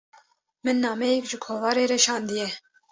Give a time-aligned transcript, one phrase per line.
[0.63, 2.47] min nameyek ji kovarê re şandiye.